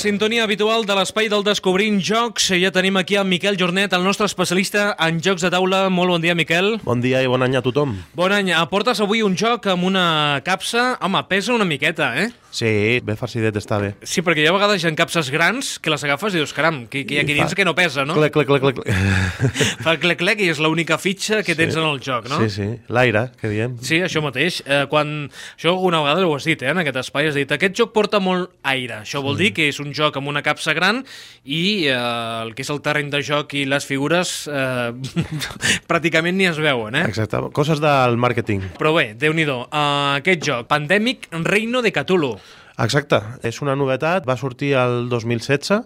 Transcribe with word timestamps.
Sintonia 0.00 0.46
habitual 0.46 0.86
de 0.88 0.94
l'espai 0.96 1.26
del 1.28 1.42
Descobrint 1.44 1.98
Jocs. 2.00 2.46
Ja 2.56 2.70
tenim 2.72 2.96
aquí 2.96 3.18
en 3.20 3.28
Miquel 3.28 3.58
Jornet, 3.60 3.92
el 3.92 4.06
nostre 4.06 4.24
especialista 4.30 4.94
en 4.96 5.20
jocs 5.20 5.44
de 5.44 5.50
taula. 5.52 5.82
Molt 5.92 6.14
bon 6.14 6.24
dia, 6.24 6.32
Miquel. 6.32 6.78
Bon 6.86 7.04
dia 7.04 7.20
i 7.20 7.28
bon 7.28 7.44
any 7.44 7.58
a 7.58 7.60
tothom. 7.60 7.98
Bon 8.16 8.32
any. 8.32 8.48
Aportes 8.56 9.04
avui 9.04 9.20
un 9.20 9.36
joc 9.36 9.68
amb 9.68 9.84
una 9.84 10.40
capsa. 10.46 10.94
Home, 11.04 11.20
pesa 11.28 11.52
una 11.52 11.68
miqueta, 11.68 12.14
eh? 12.16 12.30
Sí, 12.50 12.98
ben 13.06 13.14
farcidet 13.18 13.54
està 13.60 13.78
bé. 13.78 13.92
Sí, 14.02 14.24
perquè 14.26 14.42
hi 14.42 14.48
ha 14.50 14.54
vegades 14.54 14.82
hi 14.82 14.88
ha 14.88 14.92
capses 14.98 15.28
grans 15.30 15.76
que 15.78 15.92
les 15.92 16.02
agafes 16.06 16.34
i 16.34 16.40
dius, 16.40 16.52
caram, 16.54 16.82
que, 16.90 17.04
que 17.06 17.14
hi 17.14 17.20
ha 17.20 17.22
aquí 17.22 17.36
dins 17.36 17.54
que 17.54 17.66
no 17.66 17.76
pesa, 17.78 18.02
no? 18.08 18.16
Clec, 18.18 18.34
clec, 18.34 18.50
clec, 18.50 18.80
clec. 18.80 18.80
Fa 19.84 19.94
clec, 20.02 20.18
clec 20.18 20.42
i 20.42 20.50
és 20.50 20.58
l'única 20.62 20.98
fitxa 20.98 21.44
que 21.46 21.54
tens 21.58 21.78
en 21.78 21.86
el 21.86 22.00
joc, 22.02 22.26
no? 22.32 22.40
Sí, 22.42 22.50
sí, 22.56 22.68
l'aire, 22.90 23.28
que 23.38 23.52
diem. 23.52 23.76
Sí, 23.86 24.00
això 24.02 24.22
mateix. 24.24 24.60
Eh, 24.66 24.82
quan... 24.90 25.28
Això 25.54 25.76
alguna 25.76 26.02
vegada 26.02 26.26
ho 26.26 26.34
has 26.34 26.48
dit, 26.48 26.64
eh, 26.66 26.72
en 26.74 26.82
aquest 26.82 26.98
espai, 27.04 27.30
has 27.30 27.38
dit, 27.38 27.54
aquest 27.54 27.78
joc 27.78 27.94
porta 27.94 28.18
molt 28.22 28.50
aire. 28.66 29.04
Això 29.04 29.22
vol 29.22 29.38
dir 29.38 29.52
que 29.54 29.70
és 29.70 29.78
un 29.82 29.89
joc 29.96 30.16
amb 30.20 30.30
una 30.30 30.42
capsa 30.46 30.74
gran 30.76 31.02
i 31.44 31.88
eh, 31.88 31.96
el 32.44 32.54
que 32.54 32.64
és 32.64 32.70
el 32.72 32.80
terreny 32.84 33.10
de 33.12 33.22
joc 33.26 33.54
i 33.58 33.64
les 33.68 33.86
figures 33.88 34.34
eh, 34.50 34.92
pràcticament 35.90 36.36
ni 36.36 36.48
es 36.50 36.60
veuen, 36.60 37.00
eh? 37.00 37.04
Exacte, 37.08 37.42
coses 37.56 37.82
del 37.82 38.18
màrqueting. 38.20 38.64
Però 38.78 38.94
bé, 38.96 39.10
déu 39.18 39.34
nhi 39.36 39.46
uh, 39.50 39.66
aquest 40.20 40.44
joc, 40.46 40.66
Pandemic 40.70 41.28
Reino 41.44 41.82
de 41.82 41.92
Cthulhu. 41.92 42.36
Exacte, 42.80 43.18
és 43.44 43.58
una 43.60 43.74
novetat, 43.76 44.24
va 44.28 44.38
sortir 44.40 44.72
el 44.78 45.08
2016 45.10 45.84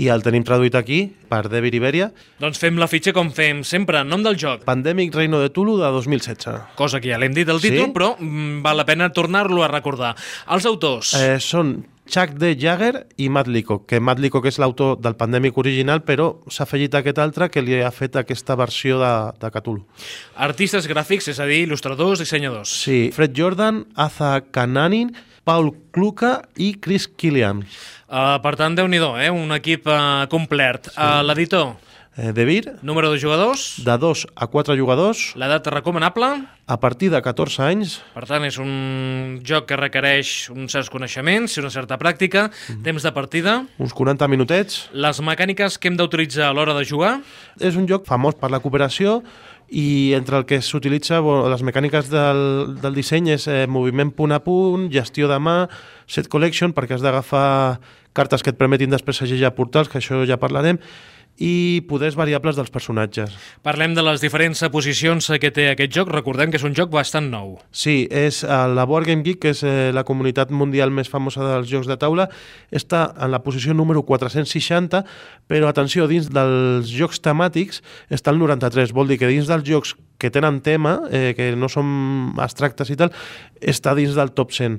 i 0.00 0.08
el 0.12 0.22
tenim 0.24 0.44
traduït 0.46 0.76
aquí 0.78 1.00
per 1.28 1.42
David 1.50 1.76
Iberia. 1.76 2.08
Doncs 2.40 2.60
fem 2.62 2.78
la 2.80 2.88
fitxa 2.90 3.12
com 3.16 3.28
fem 3.34 3.64
sempre, 3.66 4.00
en 4.00 4.08
nom 4.08 4.22
del 4.24 4.38
joc. 4.40 4.64
Pandemic 4.68 5.14
Reino 5.16 5.40
de 5.42 5.50
Tulu 5.52 5.76
de 5.80 5.90
2016. 5.92 6.76
Cosa 6.78 7.02
que 7.02 7.10
ja 7.12 7.18
l'hem 7.20 7.34
dit 7.36 7.48
el 7.48 7.60
títol, 7.60 7.90
Sí? 7.90 7.92
però 7.92 8.14
mm, 8.16 8.62
val 8.64 8.78
la 8.80 8.86
pena 8.88 9.10
tornar-lo 9.12 9.64
a 9.66 9.68
recordar. 9.68 10.14
Els 10.48 10.66
autors... 10.70 11.14
Eh, 11.18 11.36
són 11.42 11.80
Chuck 12.10 12.34
D. 12.34 12.56
Jagger 12.58 13.04
i 13.22 13.28
Matt 13.30 13.46
Leacock, 13.46 13.86
que 13.86 14.00
Matt 14.02 14.18
Leacock 14.18 14.48
és 14.50 14.58
l'autor 14.58 14.98
del 14.98 15.14
Pandemic 15.16 15.56
original, 15.62 16.02
però 16.02 16.32
s'ha 16.50 16.66
afegit 16.66 16.96
aquest 16.98 17.20
altre 17.22 17.48
que 17.54 17.62
li 17.62 17.78
ha 17.78 17.92
fet 17.94 18.18
aquesta 18.18 18.56
versió 18.58 18.98
de, 18.98 19.12
de 19.38 19.50
Cthulhu. 19.54 19.84
Artistes 20.48 20.90
gràfics, 20.90 21.30
és 21.30 21.38
a 21.38 21.46
dir, 21.46 21.62
il·lustradors, 21.68 22.20
dissenyadors. 22.24 22.72
Sí, 22.82 22.98
Fred 23.14 23.36
Jordan, 23.38 23.84
Aza 23.94 24.40
Kananin, 24.50 25.14
Paul 25.46 25.70
Kluka 25.94 26.40
i 26.58 26.74
Chris 26.82 27.06
Killian. 27.08 27.62
Uh, 28.10 28.36
per 28.42 28.56
tant, 28.58 28.74
déu 28.74 28.90
nhi 28.90 28.98
eh? 28.98 29.30
un 29.30 29.54
equip 29.54 29.86
uh, 29.86 30.26
complet. 30.30 30.90
Uh, 30.96 31.22
L'editor, 31.22 31.76
Eh, 32.16 32.32
de 32.34 32.44
Vir, 32.44 32.74
número 32.82 33.12
de 33.12 33.20
jugadors, 33.22 33.76
de 33.86 33.94
2 33.96 34.26
a 34.34 34.46
4 34.50 34.74
jugadors, 34.74 35.30
l'edat 35.38 35.68
recomanable, 35.70 36.26
a 36.66 36.76
partir 36.82 37.06
de 37.08 37.20
14 37.22 37.62
anys, 37.62 38.00
per 38.16 38.24
tant, 38.26 38.42
és 38.44 38.56
un 38.58 39.38
joc 39.46 39.68
que 39.70 39.78
requereix 39.78 40.50
uns 40.50 40.74
certs 40.74 40.90
coneixements 40.90 41.54
i 41.54 41.62
una 41.62 41.70
certa 41.70 41.96
pràctica, 42.02 42.48
temps 42.82 43.06
de 43.06 43.12
partida, 43.14 43.60
uns 43.78 43.94
40 43.94 44.26
minutets. 44.26 44.88
les 44.92 45.20
mecàniques 45.22 45.78
que 45.78 45.86
hem 45.86 45.96
d'utilitzar 45.96 46.48
a 46.50 46.52
l'hora 46.52 46.74
de 46.74 46.82
jugar, 46.84 47.20
És 47.60 47.76
un 47.76 47.86
joc 47.86 48.04
famós 48.06 48.34
per 48.34 48.50
la 48.50 48.58
cooperació 48.58 49.22
i 49.70 50.12
entre 50.18 50.36
el 50.36 50.46
que 50.46 50.60
s'utilitza, 50.60 51.20
bueno, 51.20 51.48
les 51.48 51.62
mecàniques 51.62 52.10
del, 52.10 52.74
del 52.82 52.94
disseny 52.94 53.30
és 53.36 53.46
eh, 53.46 53.68
moviment 53.68 54.10
punt 54.10 54.32
a 54.32 54.40
punt, 54.42 54.90
gestió 54.90 55.28
de 55.30 55.38
mà, 55.38 55.68
set 56.10 56.26
collection, 56.26 56.74
perquè 56.74 56.98
has 56.98 57.06
d'agafar 57.06 57.78
cartes 58.12 58.42
que 58.42 58.50
et 58.50 58.58
permetin 58.58 58.90
després 58.90 59.22
segellar 59.22 59.54
portals, 59.54 59.88
que 59.88 60.02
això 60.02 60.24
ja 60.26 60.40
parlarem, 60.42 60.80
i 61.40 61.80
poders 61.88 62.16
variables 62.20 62.58
dels 62.58 62.70
personatges. 62.70 63.32
parlem 63.64 63.94
de 63.96 64.04
les 64.04 64.20
diferents 64.20 64.60
posicions 64.72 65.30
que 65.40 65.50
té 65.50 65.70
aquest 65.70 65.92
joc, 65.96 66.12
recordem 66.12 66.52
que 66.52 66.60
és 66.60 66.66
un 66.66 66.76
joc 66.76 66.92
bastant 66.92 67.30
nou. 67.32 67.56
Sí, 67.72 68.04
és 68.10 68.42
eh, 68.44 68.60
la 68.68 68.84
Board 68.84 69.08
Game 69.08 69.24
Geek, 69.24 69.40
que 69.40 69.54
és 69.54 69.62
eh, 69.64 69.90
la 69.96 70.04
comunitat 70.04 70.52
mundial 70.52 70.92
més 70.92 71.08
famosa 71.08 71.46
dels 71.46 71.70
jocs 71.70 71.88
de 71.88 71.96
taula, 71.96 72.28
està 72.70 73.06
en 73.16 73.32
la 73.32 73.40
posició 73.42 73.74
número 73.74 74.04
460, 74.04 75.02
però 75.48 75.70
atenció, 75.70 76.06
dins 76.10 76.28
dels 76.28 76.92
jocs 76.92 77.22
temàtics 77.24 77.80
està 78.12 78.34
el 78.34 78.40
93, 78.42 78.92
vol 78.92 79.08
dir 79.08 79.18
que 79.20 79.30
dins 79.30 79.48
dels 79.48 79.64
jocs 79.64 79.96
que 80.20 80.30
tenen 80.30 80.60
tema, 80.60 80.98
eh, 81.10 81.32
que 81.36 81.54
no 81.56 81.70
són 81.72 82.34
abstractes 82.36 82.92
i 82.92 82.98
tal, 83.00 83.14
està 83.60 83.96
dins 83.96 84.12
del 84.18 84.36
top 84.36 84.52
100. 84.52 84.76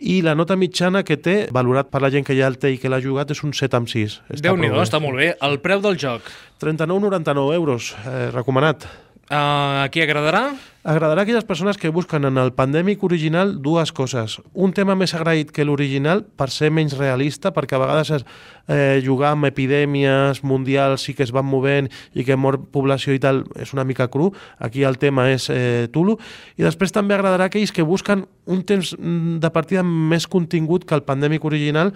I 0.00 0.20
la 0.22 0.34
nota 0.34 0.56
mitjana 0.58 1.04
que 1.06 1.16
té, 1.16 1.48
valorat 1.54 1.88
per 1.92 2.02
la 2.02 2.10
gent 2.10 2.26
que 2.26 2.34
ja 2.36 2.48
el 2.50 2.58
té 2.58 2.72
i 2.74 2.78
que 2.82 2.90
l'ha 2.90 3.00
jugat, 3.00 3.30
és 3.30 3.42
un 3.46 3.54
7 3.54 3.78
amb 3.78 3.88
6. 3.88 4.18
Està 4.28 4.42
déu 4.48 4.56
nhi 4.58 4.68
prou 4.68 4.80
bé. 4.80 4.84
està 4.84 5.00
molt 5.00 5.16
bé. 5.16 5.34
El 5.40 5.60
preu 5.62 5.80
del 5.80 5.96
joc, 5.96 6.22
39,99 6.60 7.54
euros, 7.54 7.94
eh, 8.04 8.30
recomanat. 8.34 8.88
Uh, 9.30 9.84
a 9.84 9.88
qui 9.92 10.02
agradarà? 10.02 10.52
Agradarà 10.84 11.22
a 11.22 11.24
aquelles 11.24 11.46
persones 11.48 11.78
que 11.80 11.88
busquen 11.88 12.26
en 12.28 12.36
el 12.36 12.50
pandèmic 12.52 13.00
original 13.06 13.54
dues 13.64 13.88
coses. 13.96 14.34
Un 14.52 14.74
tema 14.76 14.92
més 14.92 15.14
agraït 15.16 15.48
que 15.48 15.64
l'original 15.64 16.20
per 16.36 16.50
ser 16.52 16.68
menys 16.68 16.92
realista, 16.98 17.54
perquè 17.56 17.78
a 17.78 17.80
vegades 17.80 18.10
es, 18.18 18.26
eh, 18.68 19.00
jugar 19.00 19.30
amb 19.32 19.48
epidèmies 19.48 20.42
mundials 20.44 21.08
i 21.08 21.14
que 21.14 21.24
es 21.24 21.32
van 21.32 21.48
movent 21.48 21.88
i 22.12 22.24
que 22.24 22.36
mor 22.36 22.58
població 22.68 23.14
i 23.16 23.18
tal 23.18 23.46
és 23.56 23.72
una 23.72 23.86
mica 23.88 24.10
cru. 24.12 24.28
Aquí 24.58 24.84
el 24.84 24.98
tema 24.98 25.30
és 25.32 25.48
eh, 25.48 25.88
Tulu. 25.90 26.18
I 26.60 26.68
després 26.68 26.92
també 26.92 27.16
agradarà 27.16 27.48
a 27.48 27.52
aquells 27.52 27.72
que 27.72 27.82
busquen 27.82 28.26
un 28.44 28.60
temps 28.62 28.92
mm, 28.98 29.40
de 29.40 29.50
partida 29.50 29.82
més 29.82 30.28
contingut 30.28 30.84
que 30.84 30.94
el 30.94 31.06
pandèmic 31.08 31.48
original 31.48 31.94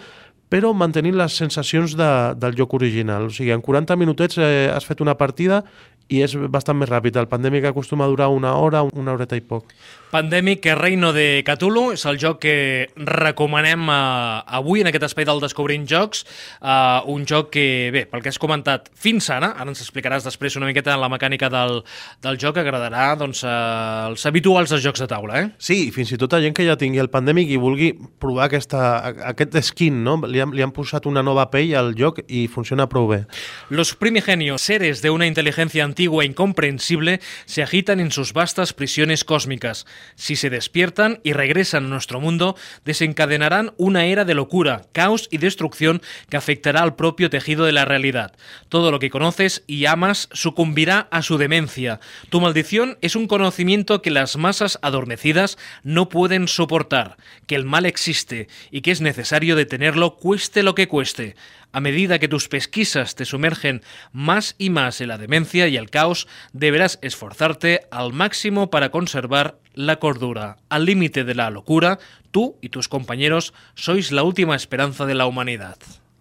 però 0.48 0.72
mantenint 0.72 1.16
les 1.18 1.34
sensacions 1.36 1.94
de, 1.98 2.10
del 2.40 2.56
joc 2.56 2.72
original. 2.78 3.28
O 3.28 3.32
sigui, 3.32 3.52
en 3.52 3.60
40 3.60 3.96
minutets 4.00 4.40
eh, 4.40 4.70
has 4.72 4.86
fet 4.88 5.02
una 5.04 5.18
partida 5.20 5.62
i 6.08 6.22
és 6.24 6.34
bastant 6.48 6.78
més 6.78 6.88
ràpid. 6.88 7.16
El 7.20 7.28
pandèmic 7.28 7.68
acostuma 7.68 8.06
a 8.06 8.10
durar 8.10 8.30
una 8.32 8.54
hora, 8.56 8.82
una 8.96 9.12
horeta 9.12 9.36
i 9.36 9.42
poc. 9.44 9.74
Pandemic 10.08 10.64
Reino 10.78 11.10
de 11.12 11.42
Cthulhu 11.44 11.92
és 11.92 12.04
el 12.08 12.16
joc 12.20 12.38
que 12.40 12.54
recomanem 12.96 13.90
uh, 13.92 14.40
avui 14.56 14.80
en 14.80 14.88
aquest 14.88 15.04
espai 15.10 15.26
del 15.28 15.42
Descobrint 15.42 15.84
Jocs. 15.88 16.24
Uh, 16.62 17.04
un 17.12 17.26
joc 17.28 17.50
que, 17.52 17.66
bé, 17.92 18.06
pel 18.08 18.24
que 18.24 18.32
has 18.32 18.40
comentat 18.40 18.88
fins 18.96 19.28
ara, 19.34 19.52
ara 19.52 19.68
ens 19.68 19.82
explicaràs 19.84 20.24
després 20.24 20.56
una 20.56 20.70
miqueta 20.70 20.96
la 20.96 21.10
mecànica 21.12 21.50
del, 21.52 21.82
del 22.24 22.40
joc, 22.40 22.56
agradarà 22.62 23.10
doncs, 23.20 23.44
uh, 23.44 24.08
els 24.08 24.24
habituals 24.30 24.72
dels 24.72 24.86
jocs 24.86 25.04
de 25.04 25.10
taula, 25.12 25.42
eh? 25.42 25.50
Sí, 25.60 25.90
i 25.90 25.92
fins 25.92 26.14
i 26.16 26.20
tot 26.20 26.32
a 26.32 26.40
gent 26.40 26.56
que 26.56 26.64
ja 26.64 26.78
tingui 26.80 27.04
el 27.04 27.12
pandèmic 27.12 27.52
i 27.52 27.60
vulgui 27.60 27.92
provar 27.92 28.48
aquesta, 28.48 29.12
aquest 29.28 29.60
skin, 29.68 30.00
no? 30.06 30.16
Li 30.24 30.40
han, 30.40 30.56
li 30.56 30.64
han 30.64 30.72
posat 30.72 31.04
una 31.10 31.20
nova 31.26 31.50
pell 31.52 31.76
al 31.76 31.92
joc 31.98 32.24
i 32.32 32.46
funciona 32.48 32.88
prou 32.88 33.10
bé. 33.12 33.22
Los 33.68 33.92
primigenios, 33.92 34.64
seres 34.64 35.04
de 35.04 35.12
una 35.12 35.28
inteligencia 35.28 35.84
antigua 35.84 35.97
e 35.98 36.24
incomprensible, 36.24 37.20
se 37.44 37.62
agitan 37.62 37.98
en 37.98 38.12
sus 38.12 38.32
vastas 38.32 38.72
prisiones 38.72 39.24
cósmicas. 39.24 39.84
Si 40.14 40.36
se 40.36 40.48
despiertan 40.48 41.20
y 41.24 41.32
regresan 41.32 41.86
a 41.86 41.88
nuestro 41.88 42.20
mundo, 42.20 42.56
desencadenarán 42.84 43.72
una 43.76 44.06
era 44.06 44.24
de 44.24 44.34
locura, 44.34 44.82
caos 44.92 45.28
y 45.30 45.38
destrucción 45.38 46.00
que 46.28 46.36
afectará 46.36 46.82
al 46.82 46.94
propio 46.94 47.30
tejido 47.30 47.64
de 47.64 47.72
la 47.72 47.84
realidad. 47.84 48.34
Todo 48.68 48.90
lo 48.90 49.00
que 49.00 49.10
conoces 49.10 49.64
y 49.66 49.86
amas 49.86 50.28
sucumbirá 50.32 51.08
a 51.10 51.22
su 51.22 51.36
demencia. 51.36 52.00
Tu 52.30 52.40
maldición 52.40 52.98
es 53.00 53.16
un 53.16 53.26
conocimiento 53.26 54.00
que 54.00 54.10
las 54.10 54.36
masas 54.36 54.78
adormecidas 54.82 55.58
no 55.82 56.08
pueden 56.08 56.46
soportar, 56.46 57.16
que 57.46 57.56
el 57.56 57.64
mal 57.64 57.86
existe 57.86 58.48
y 58.70 58.82
que 58.82 58.92
es 58.92 59.00
necesario 59.00 59.56
detenerlo 59.56 60.16
cueste 60.16 60.62
lo 60.62 60.74
que 60.74 60.88
cueste. 60.88 61.34
A 61.72 61.80
medida 61.80 62.18
que 62.18 62.28
tus 62.28 62.48
pesquisas 62.48 63.14
te 63.14 63.24
sumergen 63.24 63.82
más 64.12 64.54
y 64.58 64.70
más 64.70 65.00
en 65.00 65.08
la 65.08 65.18
demencia 65.18 65.68
y 65.68 65.76
el 65.76 65.90
caos, 65.90 66.26
deberás 66.52 66.98
esforzarte 67.02 67.82
al 67.90 68.12
máximo 68.12 68.70
para 68.70 68.90
conservar 68.90 69.58
la 69.74 69.96
cordura. 69.96 70.56
Al 70.70 70.86
límite 70.86 71.24
de 71.24 71.34
la 71.34 71.50
locura, 71.50 71.98
tú 72.30 72.56
y 72.62 72.70
tus 72.70 72.88
compañeros 72.88 73.52
sois 73.74 74.12
la 74.12 74.22
última 74.22 74.56
esperanza 74.56 75.04
de 75.06 75.14
la 75.14 75.26
humanidad. 75.26 75.76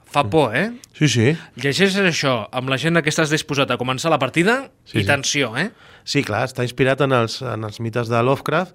Fa 0.08 0.24
por, 0.30 0.56
eh? 0.56 0.72
Sí, 0.96 1.10
sí. 1.12 1.34
Llegeixes 1.60 1.98
això 2.00 2.48
amb 2.56 2.72
la 2.72 2.78
gent 2.80 3.00
que 3.04 3.12
estàs 3.12 3.32
disposat 3.32 3.72
a 3.72 3.78
començar 3.80 4.12
la 4.14 4.20
partida 4.20 4.70
Sí, 4.88 5.02
i 5.02 5.08
tensió, 5.08 5.52
eh? 5.60 5.72
Sí, 6.08 6.24
clar, 6.24 6.46
està 6.48 6.64
inspirat 6.64 7.04
en 7.04 7.12
els, 7.12 7.42
en 7.44 7.68
els 7.68 7.82
mites 7.84 8.08
de 8.08 8.22
Lovecraft 8.24 8.72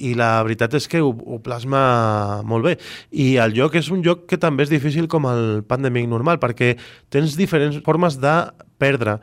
i 0.00 0.14
la 0.16 0.40
veritat 0.44 0.74
és 0.78 0.88
que 0.88 1.02
ho, 1.04 1.12
ho 1.12 1.38
plasma 1.44 2.42
molt 2.48 2.66
bé. 2.66 2.74
I 3.12 3.36
el 3.42 3.54
joc 3.56 3.76
és 3.80 3.90
un 3.92 4.02
joc 4.04 4.26
que 4.30 4.40
també 4.40 4.64
és 4.66 4.72
difícil 4.72 5.08
com 5.10 5.28
el 5.28 5.62
Pandemic 5.68 6.08
normal, 6.08 6.40
perquè 6.42 6.74
tens 7.12 7.36
diferents 7.38 7.80
formes 7.84 8.18
de 8.22 8.36
perdre. 8.80 9.18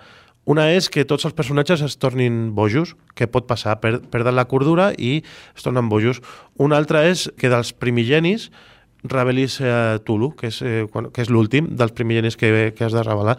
Una 0.49 0.69
és 0.73 0.87
que 0.89 1.05
tots 1.05 1.27
els 1.27 1.35
personatges 1.37 1.81
es 1.85 1.97
tornin 2.01 2.55
bojos, 2.57 2.95
que 3.13 3.27
pot 3.29 3.45
passar, 3.49 3.77
per, 3.81 3.99
perden 4.09 4.37
la 4.37 4.47
cordura 4.49 4.89
i 4.97 5.19
es 5.55 5.65
tornen 5.65 5.91
bojos. 5.91 6.23
Una 6.57 6.79
altra 6.79 7.03
és 7.05 7.27
que 7.37 7.51
dels 7.53 7.73
primigenis 7.73 8.49
revelis 9.03 9.59
eh, 9.61 9.99
Tulu, 10.05 10.33
que 10.35 10.49
és, 10.49 10.61
eh, 10.65 10.87
que 10.89 11.21
és 11.21 11.29
l'últim 11.29 11.69
dels 11.77 11.93
primigenis 11.95 12.37
que, 12.39 12.71
que 12.75 12.87
has 12.87 12.95
de 12.95 13.03
revelar. 13.05 13.37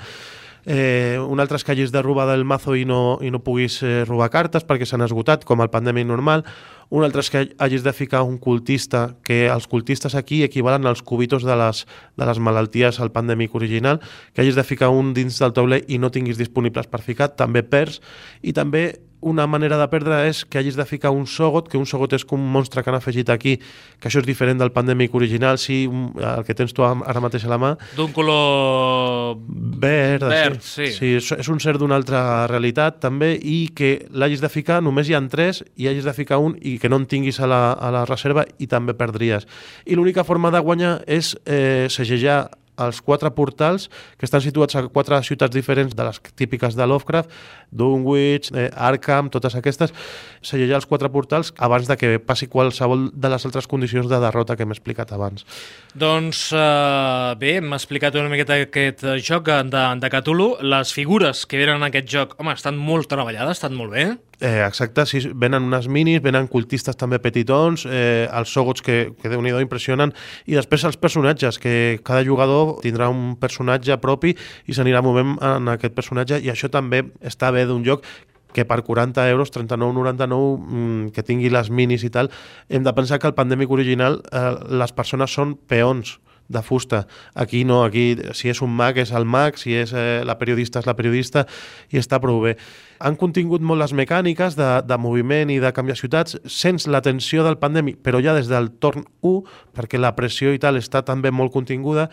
Eh, 0.67 1.19
un 1.21 1.41
altre 1.41 1.59
que 1.65 1.73
hagis 1.73 1.93
de 1.93 2.03
robar 2.03 2.27
del 2.29 2.45
mazo 2.45 2.77
i 2.77 2.85
no, 2.85 3.19
i 3.23 3.31
no 3.31 3.43
puguis 3.45 3.81
eh, 3.83 4.05
robar 4.05 4.31
cartes 4.31 4.67
perquè 4.67 4.87
s'han 4.87 5.05
esgotat, 5.07 5.45
com 5.49 5.63
el 5.65 5.73
pandèmic 5.73 6.07
normal. 6.09 6.45
Un 6.91 7.05
altre 7.07 7.23
és 7.23 7.31
que 7.31 7.45
hagis 7.63 7.85
de 7.87 7.93
ficar 7.95 8.23
un 8.27 8.37
cultista, 8.39 9.17
que 9.23 9.47
els 9.49 9.69
cultistes 9.71 10.17
aquí 10.19 10.43
equivalen 10.43 10.87
als 10.91 11.05
cubitos 11.07 11.45
de 11.47 11.55
les, 11.57 11.85
de 12.19 12.27
les 12.27 12.41
malalties 12.43 12.99
al 13.01 13.13
pandèmic 13.15 13.55
original, 13.55 14.01
que 14.35 14.43
hagis 14.43 14.59
de 14.59 14.67
ficar 14.67 14.91
un 14.91 15.15
dins 15.15 15.39
del 15.39 15.55
tauler 15.55 15.85
i 15.89 16.01
no 16.03 16.11
tinguis 16.11 16.41
disponibles 16.41 16.91
per 16.91 17.01
ficar, 17.05 17.31
també 17.39 17.63
perds. 17.63 18.03
I 18.43 18.53
també 18.53 19.10
una 19.21 19.47
manera 19.47 19.79
de 19.81 19.87
perdre 19.93 20.23
és 20.29 20.45
que 20.45 20.61
hagis 20.61 20.77
de 20.79 20.87
ficar 20.89 21.13
un 21.13 21.27
sogot, 21.27 21.69
que 21.69 21.79
un 21.79 21.87
sogot 21.87 22.15
és 22.17 22.25
com 22.25 22.41
un 22.41 22.53
monstre 22.53 22.83
que 22.83 22.91
han 22.91 22.99
afegit 22.99 23.31
aquí, 23.33 23.57
que 24.01 24.09
això 24.09 24.23
és 24.23 24.29
diferent 24.29 24.61
del 24.61 24.73
pandèmic 24.73 25.15
original, 25.15 25.59
sí, 25.61 25.83
el 25.87 26.45
que 26.47 26.57
tens 26.57 26.73
tu 26.77 26.85
ara 26.85 27.23
mateix 27.23 27.45
a 27.45 27.53
la 27.53 27.61
mà. 27.61 27.75
D'un 27.97 28.13
color... 28.17 29.37
Verd, 29.81 30.27
Verd 30.31 30.61
sí. 30.65 30.91
sí. 30.93 31.11
Sí, 31.21 31.35
és 31.41 31.49
un 31.53 31.61
ser 31.61 31.77
d'una 31.81 31.99
altra 32.01 32.47
realitat, 32.51 33.01
també, 33.03 33.33
i 33.37 33.71
que 33.77 34.07
l'hagis 34.13 34.43
de 34.45 34.51
ficar, 34.53 34.81
només 34.85 35.09
hi 35.09 35.17
ha 35.17 35.23
tres, 35.31 35.63
i 35.77 35.89
hagis 35.89 36.09
de 36.09 36.15
ficar 36.17 36.41
un 36.41 36.57
i 36.61 36.79
que 36.81 36.89
no 36.89 37.01
en 37.01 37.07
tinguis 37.07 37.41
a 37.41 37.49
la, 37.51 37.61
a 37.73 37.91
la 37.95 38.07
reserva 38.09 38.47
i 38.59 38.69
també 38.71 38.97
perdries. 38.97 39.47
I 39.85 39.99
l'única 39.99 40.25
forma 40.25 40.51
de 40.51 40.63
guanyar 40.65 41.01
és 41.07 41.35
eh, 41.45 41.87
segellar 41.93 42.49
els 42.81 43.01
quatre 43.05 43.31
portals 43.37 43.89
que 44.19 44.27
estan 44.29 44.43
situats 44.45 44.77
a 44.77 44.85
quatre 44.89 45.21
ciutats 45.27 45.55
diferents 45.55 45.95
de 45.97 46.07
les 46.07 46.21
típiques 46.39 46.77
de 46.77 46.87
Lovecraft, 46.87 47.31
Dunwich, 47.71 48.51
eh, 48.55 48.69
Arkham, 48.75 49.31
totes 49.31 49.55
aquestes, 49.59 49.95
segellar 50.43 50.81
els 50.81 50.89
quatre 50.91 51.11
portals 51.13 51.53
abans 51.59 51.89
de 51.89 51.97
que 52.01 52.15
passi 52.19 52.49
qualsevol 52.51 53.09
de 53.13 53.33
les 53.33 53.47
altres 53.47 53.69
condicions 53.71 54.09
de 54.11 54.21
derrota 54.23 54.57
que 54.57 54.67
hem 54.67 54.75
explicat 54.75 55.13
abans. 55.13 55.47
Doncs 55.95 56.49
uh, 56.55 57.37
bé, 57.41 57.59
m'ha 57.61 57.79
explicat 57.79 58.17
una 58.19 58.33
miqueta 58.33 58.59
aquest 58.65 59.05
joc 59.27 59.53
de, 59.71 59.85
de 60.01 60.11
Cthulhu. 60.11 60.55
Les 60.63 60.95
figures 60.97 61.47
que 61.47 61.61
venen 61.61 61.81
en 61.81 61.91
aquest 61.91 62.11
joc, 62.11 62.35
home, 62.41 62.57
estan 62.57 62.79
molt 62.79 63.11
treballades, 63.11 63.59
estan 63.61 63.77
molt 63.79 63.95
bé. 63.95 64.11
Eh, 64.41 64.65
exacte, 64.65 65.05
sí, 65.05 65.21
venen 65.37 65.67
unes 65.69 65.85
minis, 65.93 66.23
venen 66.25 66.47
cultistes 66.49 66.97
també 66.97 67.19
petitons, 67.21 67.83
eh, 67.85 68.25
els 68.33 68.49
sogots 68.49 68.81
que, 68.81 69.13
que 69.21 69.29
déu 69.29 69.43
nhi 69.45 69.53
impressionen, 69.61 70.15
i 70.49 70.57
després 70.57 70.87
els 70.89 70.97
personatges, 70.97 71.59
que 71.61 72.01
cada 72.03 72.25
jugador 72.25 72.79
tindrà 72.81 73.11
un 73.13 73.35
personatge 73.37 73.99
propi 74.01 74.33
i 74.65 74.73
s'anirà 74.73 75.03
movent 75.05 75.37
en 75.45 75.69
aquest 75.69 75.93
personatge, 75.93 76.41
i 76.41 76.49
això 76.49 76.73
també 76.73 77.03
està 77.21 77.53
bé 77.53 77.67
d'un 77.69 77.85
joc 77.85 78.09
que 78.55 78.65
per 78.65 78.81
40 78.83 79.29
euros, 79.29 79.53
39,99, 79.53 80.57
mmm, 80.57 81.13
que 81.13 81.23
tingui 81.23 81.53
les 81.53 81.69
minis 81.69 82.03
i 82.03 82.11
tal, 82.11 82.33
hem 82.69 82.83
de 82.83 82.97
pensar 82.97 83.21
que 83.21 83.29
el 83.29 83.37
Pandèmic 83.37 83.71
original 83.71 84.23
eh, 84.33 84.57
les 84.73 84.97
persones 84.97 85.37
són 85.37 85.53
peons, 85.69 86.17
de 86.51 86.63
fusta. 86.67 87.07
Aquí 87.35 87.63
no, 87.65 87.85
aquí 87.87 88.19
si 88.35 88.51
és 88.51 88.61
un 88.61 88.75
mag 88.75 88.99
és 88.99 89.15
el 89.15 89.25
mag, 89.25 89.57
si 89.61 89.77
és 89.79 89.95
eh, 89.95 90.21
la 90.27 90.37
periodista 90.41 90.83
és 90.83 90.89
la 90.91 90.97
periodista 90.99 91.47
i 91.95 92.03
està 92.03 92.19
prou 92.21 92.43
bé. 92.43 92.57
Han 93.01 93.17
contingut 93.17 93.63
molt 93.65 93.81
les 93.81 93.95
mecàniques 93.97 94.59
de, 94.59 94.69
de 94.85 95.01
moviment 95.01 95.55
i 95.55 95.61
de 95.63 95.73
canviar 95.73 95.97
ciutats 95.97 96.37
sense 96.45 96.91
la 96.91 97.01
tensió 97.07 97.47
del 97.47 97.61
pandèmic, 97.63 98.03
però 98.05 98.21
ja 98.21 98.35
des 98.37 98.51
del 98.51 98.73
torn 98.83 99.07
1, 99.23 99.41
perquè 99.79 100.03
la 100.03 100.17
pressió 100.19 100.53
i 100.53 100.61
tal 100.61 100.81
està 100.81 101.05
també 101.07 101.31
molt 101.31 101.55
continguda 101.55 102.11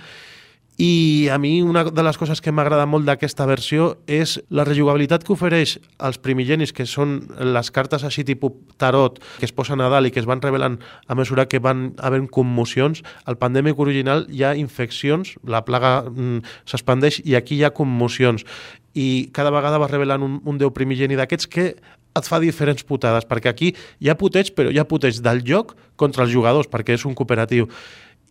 i 0.77 1.27
a 1.33 1.39
mi 1.39 1.63
una 1.63 1.83
de 1.83 2.03
les 2.05 2.17
coses 2.21 2.37
que 2.37 2.51
m'agrada 2.53 2.85
molt 2.85 3.07
d'aquesta 3.09 3.47
versió 3.49 3.95
és 4.05 4.35
la 4.53 4.61
rejugabilitat 4.67 5.23
que 5.25 5.33
ofereix 5.33 5.79
als 5.97 6.19
primigenis, 6.21 6.69
que 6.69 6.85
són 6.85 7.23
les 7.41 7.71
cartes 7.73 8.05
així 8.05 8.21
tipus 8.27 8.53
tarot, 8.77 9.17
que 9.39 9.49
es 9.49 9.55
posen 9.57 9.81
a 9.81 9.89
dalt 9.89 10.05
i 10.05 10.13
que 10.13 10.21
es 10.21 10.29
van 10.29 10.43
revelant 10.43 10.77
a 11.09 11.17
mesura 11.17 11.47
que 11.49 11.57
van 11.57 11.95
havent 11.97 12.29
commocions. 12.29 13.01
Al 13.25 13.41
pandèmic 13.41 13.81
original 13.81 14.27
hi 14.29 14.45
ha 14.45 14.53
infeccions, 14.53 15.33
la 15.41 15.65
plaga 15.65 16.03
mm, 16.05 16.45
s'expandeix 16.69 17.23
i 17.25 17.33
aquí 17.33 17.57
hi 17.57 17.65
ha 17.65 17.73
commocions. 17.73 18.45
I 18.93 19.33
cada 19.33 19.49
vegada 19.49 19.81
va 19.81 19.89
revelant 19.89 20.21
un, 20.21 20.41
un 20.45 20.61
déu 20.61 20.69
primigeni 20.69 21.17
d'aquests 21.17 21.49
que 21.49 21.71
et 22.17 22.25
fa 22.29 22.39
diferents 22.41 22.85
putades, 22.85 23.25
perquè 23.25 23.49
aquí 23.49 23.73
hi 23.73 24.09
ha 24.09 24.17
puteig, 24.17 24.53
però 24.57 24.69
hi 24.69 24.77
ha 24.77 24.85
puteig 24.89 25.21
del 25.25 25.41
joc 25.45 25.73
contra 25.97 26.25
els 26.25 26.33
jugadors, 26.33 26.69
perquè 26.69 26.97
és 26.97 27.05
un 27.05 27.17
cooperatiu 27.17 27.65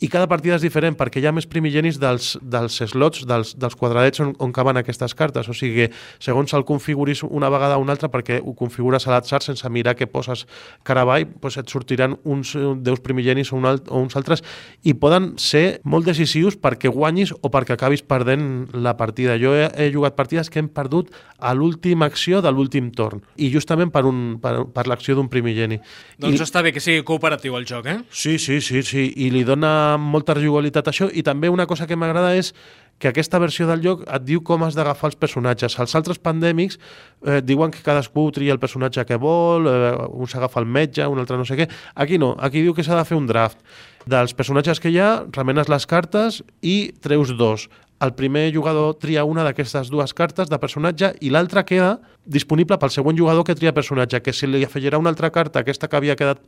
i 0.00 0.10
cada 0.12 0.28
partida 0.28 0.58
és 0.58 0.64
diferent 0.64 0.96
perquè 0.98 1.22
hi 1.22 1.26
ha 1.28 1.32
més 1.32 1.46
primigenis 1.48 1.96
dels, 2.00 2.34
dels 2.42 2.74
slots, 2.90 3.22
dels, 3.28 3.54
dels 3.56 3.76
quadradets 3.80 4.20
on, 4.20 4.34
on 4.44 4.52
caben 4.52 4.76
aquestes 4.76 5.14
cartes. 5.16 5.48
O 5.48 5.54
sigui, 5.56 5.86
segons 6.20 6.52
el 6.56 6.66
configuris 6.68 7.22
una 7.24 7.48
vegada 7.52 7.78
o 7.78 7.84
una 7.84 7.94
altra, 7.96 8.10
perquè 8.12 8.36
ho 8.42 8.52
configures 8.58 9.06
a 9.06 9.14
l'atzar 9.14 9.40
sense 9.44 9.68
mirar 9.72 9.96
què 9.96 10.08
poses 10.10 10.44
cara 10.84 11.06
avall, 11.06 11.24
doncs 11.40 11.56
et 11.62 11.72
sortiran 11.72 12.18
uns 12.28 12.52
deus 12.84 13.00
primigenis 13.00 13.54
o, 13.54 13.60
un 13.60 13.70
alt, 13.70 13.88
o 13.88 14.02
uns 14.02 14.18
altres 14.20 14.44
i 14.84 14.92
poden 15.00 15.32
ser 15.40 15.80
molt 15.84 16.08
decisius 16.10 16.58
perquè 16.60 16.92
guanyis 16.92 17.32
o 17.40 17.52
perquè 17.52 17.78
acabis 17.78 18.04
perdent 18.04 18.68
la 18.76 18.96
partida. 19.00 19.38
Jo 19.40 19.54
he, 19.56 19.70
he 19.80 19.88
jugat 19.94 20.18
partides 20.18 20.52
que 20.52 20.60
hem 20.60 20.68
perdut 20.68 21.14
a 21.38 21.54
l'última 21.56 22.10
acció 22.10 22.42
de 22.44 22.52
l'últim 22.52 22.92
torn 22.92 23.24
i 23.40 23.48
justament 23.52 23.92
per, 23.92 24.04
un, 24.08 24.36
per, 24.42 24.66
per 24.76 24.86
l'acció 24.90 25.16
d'un 25.16 25.32
primigeni. 25.32 25.80
Doncs 26.20 26.36
I, 26.36 26.44
està 26.44 26.60
bé 26.64 26.74
que 26.76 26.84
sigui 26.84 27.04
cooperatiu 27.06 27.56
el 27.56 27.64
joc, 27.68 27.88
eh? 27.88 27.98
Sí, 28.10 28.36
sí, 28.42 28.60
sí, 28.60 28.84
sí. 28.84 29.08
I 29.24 29.32
li 29.32 29.44
dona 29.48 29.72
molta 30.00 30.34
rejugabilitat 30.36 30.90
això 30.90 31.08
i 31.12 31.22
també 31.26 31.50
una 31.52 31.66
cosa 31.70 31.86
que 31.86 31.96
m'agrada 31.98 32.34
és 32.36 32.52
que 32.98 33.10
aquesta 33.10 33.38
versió 33.38 33.66
del 33.68 33.82
lloc 33.84 34.04
et 34.08 34.24
diu 34.24 34.40
com 34.44 34.64
has 34.64 34.76
d'agafar 34.76 35.10
els 35.10 35.18
personatges. 35.20 35.76
Els 35.78 35.94
altres 35.98 36.18
pandèmics 36.18 36.78
eh, 36.78 37.40
diuen 37.44 37.70
que 37.70 37.84
cadascú 37.84 38.24
tria 38.32 38.54
el 38.56 38.62
personatge 38.62 39.04
que 39.04 39.20
vol, 39.20 39.68
eh, 39.68 39.92
un 40.08 40.30
s'agafa 40.30 40.62
el 40.62 40.66
metge, 40.66 41.06
un 41.06 41.20
altre 41.20 41.36
no 41.36 41.44
sé 41.48 41.58
què. 41.60 41.68
Aquí 41.94 42.18
no, 42.18 42.34
aquí 42.40 42.64
diu 42.64 42.74
que 42.74 42.84
s'ha 42.86 42.96
de 42.96 43.04
fer 43.08 43.18
un 43.18 43.28
draft. 43.28 43.60
Dels 44.06 44.36
personatges 44.38 44.80
que 44.80 44.92
hi 44.94 45.00
ha, 45.02 45.26
remenes 45.34 45.68
les 45.68 45.86
cartes 45.90 46.42
i 46.62 46.92
treus 47.02 47.34
dos 47.36 47.68
el 48.00 48.12
primer 48.14 48.52
jugador 48.54 48.98
tria 49.00 49.24
una 49.24 49.44
d'aquestes 49.46 49.88
dues 49.88 50.12
cartes 50.12 50.50
de 50.52 50.58
personatge 50.60 51.14
i 51.24 51.30
l'altra 51.32 51.64
queda 51.64 51.96
disponible 52.26 52.76
pel 52.76 52.92
següent 52.92 53.16
jugador 53.16 53.46
que 53.46 53.54
tria 53.56 53.72
personatge, 53.72 54.20
que 54.20 54.34
si 54.34 54.48
li 54.50 54.64
afegirà 54.66 54.98
una 54.98 55.08
altra 55.14 55.30
carta, 55.32 55.62
aquesta 55.62 55.88
que 55.88 55.96
havia 55.96 56.16
quedat 56.18 56.42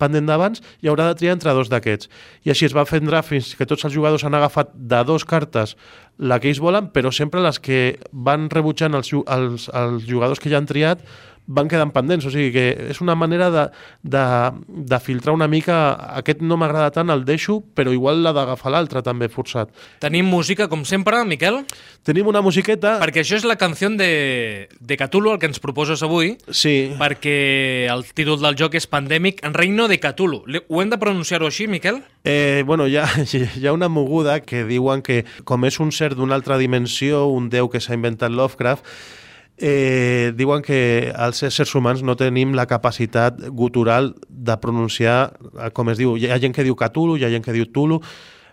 pendent 0.00 0.30
d'abans, 0.30 0.62
i 0.80 0.88
haurà 0.88 1.10
de 1.10 1.18
triar 1.18 1.34
entre 1.36 1.52
dos 1.52 1.68
d'aquests. 1.68 2.08
I 2.46 2.54
així 2.54 2.68
es 2.70 2.76
va 2.76 2.86
fent 2.88 3.10
fins 3.26 3.52
que 3.54 3.66
tots 3.66 3.84
els 3.84 3.92
jugadors 3.94 4.24
han 4.24 4.34
agafat 4.34 4.72
de 4.74 5.02
dos 5.04 5.24
cartes 5.24 5.76
la 6.16 6.38
que 6.40 6.48
ells 6.48 6.62
volen, 6.62 6.88
però 6.94 7.10
sempre 7.12 7.42
les 7.42 7.58
que 7.58 7.98
van 8.12 8.48
rebutjant 8.48 8.94
els, 8.94 9.12
els, 9.12 9.68
els 9.74 10.06
jugadors 10.06 10.40
que 10.40 10.48
ja 10.48 10.56
han 10.56 10.66
triat 10.70 11.02
van 11.46 11.68
quedant 11.68 11.92
pendents, 11.92 12.24
o 12.24 12.32
sigui 12.32 12.50
que 12.54 12.64
és 12.90 13.00
una 13.04 13.14
manera 13.18 13.50
de, 13.52 13.64
de, 14.02 14.24
de 14.90 15.00
filtrar 15.02 15.34
una 15.36 15.48
mica 15.50 15.76
aquest 16.16 16.40
no 16.42 16.56
m'agrada 16.60 16.92
tant, 16.94 17.12
el 17.12 17.24
deixo, 17.28 17.58
però 17.76 17.92
igual 17.92 18.22
l'ha 18.24 18.32
d'agafar 18.36 18.72
l'altre 18.72 19.02
també 19.04 19.28
forçat. 19.32 19.72
Tenim 20.00 20.28
música, 20.30 20.68
com 20.72 20.84
sempre, 20.88 21.20
Miquel? 21.28 21.62
Tenim 22.04 22.28
una 22.30 22.42
musiqueta... 22.44 22.96
Perquè 23.02 23.24
això 23.24 23.36
és 23.36 23.44
la 23.48 23.58
canció 23.60 23.90
de, 23.98 24.68
de 24.80 24.96
Cthulhu, 24.96 25.34
el 25.34 25.40
que 25.42 25.50
ens 25.50 25.60
proposes 25.60 26.02
avui, 26.06 26.34
sí. 26.48 26.94
perquè 27.00 27.36
el 27.92 28.06
títol 28.16 28.40
del 28.40 28.56
joc 28.60 28.78
és 28.78 28.88
Pandèmic 28.88 29.42
en 29.44 29.56
Reino 29.56 29.88
de 29.90 29.98
Cthulhu. 30.00 30.44
Ho 30.68 30.80
hem 30.80 30.92
de 30.92 31.00
pronunciar-ho 31.00 31.50
així, 31.50 31.68
Miquel? 31.68 32.00
Eh, 32.24 32.62
bueno, 32.66 32.88
hi 32.90 32.96
ha, 32.96 33.08
hi 33.24 33.66
ha 33.66 33.76
una 33.76 33.90
moguda 33.92 34.40
que 34.40 34.64
diuen 34.64 35.04
que 35.04 35.24
com 35.44 35.68
és 35.68 35.80
un 35.80 35.92
ser 35.92 36.14
d'una 36.14 36.38
altra 36.38 36.56
dimensió, 36.60 37.26
un 37.28 37.50
déu 37.52 37.68
que 37.68 37.82
s'ha 37.84 37.96
inventat 37.96 38.32
Lovecraft, 38.32 38.88
eh, 39.58 40.32
diuen 40.34 40.62
que 40.62 41.12
els 41.14 41.42
éssers 41.46 41.74
humans 41.74 42.02
no 42.02 42.16
tenim 42.18 42.54
la 42.54 42.66
capacitat 42.66 43.38
gutural 43.50 44.14
de 44.28 44.56
pronunciar, 44.60 45.34
eh, 45.58 45.70
com 45.70 45.90
es 45.90 45.98
diu, 45.98 46.16
hi 46.18 46.30
ha 46.30 46.40
gent 46.42 46.54
que 46.54 46.64
diu 46.66 46.76
Cthulhu, 46.76 47.18
hi 47.18 47.26
ha 47.26 47.32
gent 47.32 47.44
que 47.44 47.54
diu 47.54 47.66
Tulu, 47.70 48.00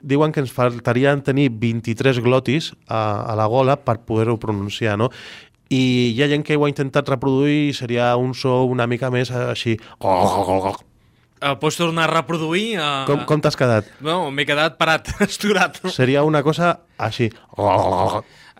diuen 0.01 0.33
que 0.33 0.41
ens 0.41 0.53
faltarien 0.53 1.21
tenir 1.21 1.49
23 1.61 2.21
glotis 2.21 2.71
a, 2.87 3.23
a 3.31 3.35
la 3.37 3.45
gola 3.45 3.77
per 3.77 3.99
poder-ho 4.05 4.37
pronunciar, 4.41 4.97
no? 4.97 5.11
I 5.71 6.11
hi 6.11 6.21
ha 6.23 6.27
gent 6.27 6.43
que 6.43 6.57
ho 6.57 6.65
ha 6.65 6.71
intentat 6.71 7.07
reproduir 7.09 7.69
i 7.69 7.73
seria 7.73 8.11
un 8.19 8.33
so 8.35 8.65
una 8.67 8.87
mica 8.91 9.11
més 9.13 9.31
així... 9.31 9.77
Uh, 11.41 11.55
pots 11.57 11.77
tornar 11.79 12.03
a 12.05 12.11
reproduir? 12.11 12.75
Uh... 12.77 13.05
Com, 13.07 13.23
com 13.29 13.41
t'has 13.41 13.55
quedat? 13.57 13.87
No, 14.03 14.27
m'he 14.29 14.45
quedat 14.45 14.75
parat, 14.77 15.09
esturat. 15.29 15.79
Seria 15.89 16.25
una 16.27 16.43
cosa 16.45 16.75
així... 17.07 17.31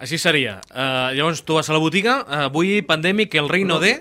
Així 0.01 0.17
seria. 0.17 0.55
Uh, 0.73 1.13
llavors 1.13 1.43
tu 1.45 1.53
vas 1.53 1.67
a 1.69 1.75
la 1.75 1.79
botiga, 1.79 2.15
uh, 2.25 2.45
vull 2.49 2.79
pandèmic 2.87 3.35
el 3.37 3.45
reino 3.51 3.77
de... 3.77 3.91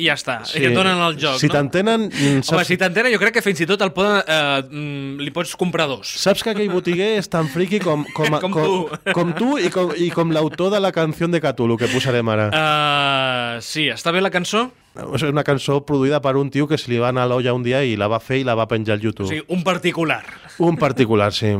I 0.00 0.06
ja 0.06 0.14
està. 0.16 0.38
Sí. 0.48 0.62
I 0.62 0.70
et 0.70 0.76
donen 0.76 1.02
el 1.04 1.18
joc, 1.20 1.36
si 1.42 1.50
no? 1.50 1.58
t'entenen... 1.58 2.06
Saps... 2.14 2.54
Home, 2.54 2.64
si 2.64 2.78
t'entenen 2.80 3.12
jo 3.12 3.20
crec 3.20 3.36
que 3.36 3.42
fins 3.44 3.60
i 3.60 3.66
tot 3.68 3.84
el 3.84 3.92
poden, 3.92 4.22
uh, 4.24 5.20
li 5.20 5.28
pots 5.34 5.52
comprar 5.60 5.90
dos. 5.92 6.08
Saps 6.22 6.40
que 6.40 6.54
aquell 6.54 6.72
botiguer 6.72 7.18
és 7.18 7.28
tan 7.28 7.52
friqui 7.52 7.82
com, 7.84 8.06
com, 8.16 8.38
com, 8.46 8.56
com, 8.56 8.64
tu. 8.64 9.12
com 9.12 9.36
tu 9.36 9.50
i 9.60 9.68
com, 9.74 9.92
i 9.92 10.08
com 10.14 10.32
l'autor 10.32 10.72
de 10.72 10.80
la 10.80 10.94
canció 10.96 11.28
de 11.28 11.42
Cthulhu 11.44 11.76
que 11.76 11.92
posarem 11.92 12.32
ara. 12.32 12.48
Uh, 12.48 13.60
sí, 13.60 13.90
està 13.92 14.08
bé 14.14 14.24
la 14.24 14.32
cançó? 14.32 14.70
És 14.96 15.28
una 15.28 15.44
cançó 15.44 15.82
produïda 15.84 16.24
per 16.24 16.38
un 16.40 16.48
tio 16.54 16.64
que 16.70 16.80
se 16.80 16.88
li 16.88 17.02
va 17.02 17.12
anar 17.12 17.28
a 17.28 17.34
l'olla 17.34 17.52
un 17.52 17.66
dia 17.66 17.84
i 17.84 17.98
la 18.00 18.08
va 18.08 18.24
fer 18.24 18.40
i 18.40 18.48
la 18.48 18.56
va 18.56 18.70
penjar 18.72 18.96
al 18.96 19.04
YouTube. 19.04 19.28
Sí, 19.28 19.44
un 19.52 19.68
particular. 19.68 20.22
Un 20.64 20.80
particular, 20.80 21.34
sí. 21.36 21.58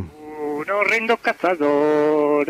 Un 0.55 0.71
horrendo 0.71 1.17
cazador 1.17 2.47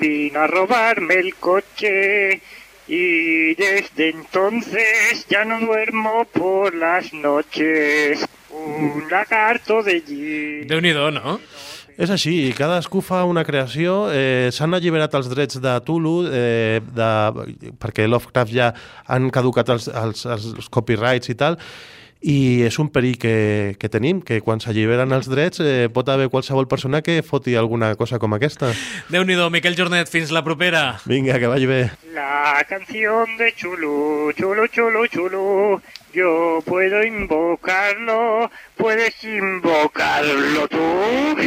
vino 0.00 0.40
a 0.40 0.46
robarme 0.48 1.14
el 1.14 1.36
coche 1.36 2.40
y 2.88 3.54
desde 3.54 4.10
entonces 4.10 5.26
ya 5.28 5.44
no 5.44 5.60
duermo 5.60 6.24
por 6.32 6.74
las 6.74 7.12
noches. 7.12 8.26
Un 8.50 9.04
lagarto 9.10 9.82
de 9.82 9.92
allí. 9.92 10.64
déu 10.66 10.80
nhi 10.80 10.92
no? 10.94 11.38
És 11.96 12.10
així, 12.12 12.52
cadascú 12.52 13.00
fa 13.00 13.22
una 13.24 13.44
creació, 13.44 14.10
eh, 14.12 14.50
s'han 14.52 14.74
alliberat 14.76 15.14
els 15.16 15.28
drets 15.32 15.60
de 15.64 15.74
Tulu, 15.86 16.16
eh, 16.28 16.80
de, 16.80 17.10
perquè 17.80 18.04
Lovecraft 18.08 18.52
ja 18.52 18.72
han 19.06 19.30
caducat 19.32 19.70
els, 19.72 19.88
els, 19.88 20.26
els 20.26 20.68
copyrights 20.68 21.32
i 21.32 21.36
tal, 21.40 21.56
i 22.20 22.64
és 22.66 22.78
un 22.82 22.88
perill 22.92 23.18
que, 23.20 23.76
que 23.80 23.90
tenim, 23.92 24.20
que 24.24 24.40
quan 24.44 24.62
s'alliberen 24.62 25.12
els 25.16 25.28
drets 25.30 25.60
eh, 25.62 25.88
pot 25.92 26.08
haver 26.08 26.28
qualsevol 26.32 26.68
persona 26.68 27.02
que 27.02 27.20
foti 27.22 27.56
alguna 27.56 27.94
cosa 27.96 28.18
com 28.18 28.34
aquesta. 28.34 28.72
Déu-n'hi-do, 29.12 29.50
Miquel 29.50 29.76
Jornet, 29.78 30.10
fins 30.10 30.32
la 30.34 30.44
propera. 30.46 30.98
Vinga, 31.06 31.38
que 31.38 31.50
vagi 31.50 31.66
bé. 31.70 31.80
La 32.14 32.64
canción 32.68 33.36
de 33.36 33.52
Chulu, 33.54 34.32
Chulu, 34.36 34.68
Chulu, 34.68 35.06
Chulu, 35.06 35.80
yo 36.12 36.62
puedo 36.64 37.02
invocarlo, 37.04 38.50
puedes 38.76 39.22
invocarlo 39.22 40.68
tú. 40.68 41.46